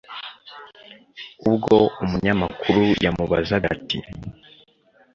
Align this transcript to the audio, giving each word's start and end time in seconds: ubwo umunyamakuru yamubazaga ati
ubwo 1.47 1.75
umunyamakuru 2.03 2.83
yamubazaga 3.03 3.67
ati 3.75 3.97